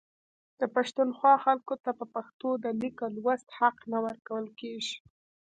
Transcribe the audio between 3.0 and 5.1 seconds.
او لوست حق نه ورکول کیږي